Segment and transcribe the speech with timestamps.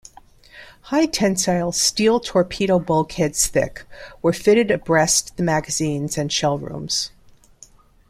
[0.85, 3.85] High-tensile steel torpedo bulkheads thick
[4.23, 7.11] were fitted abreast the magazines and shell rooms.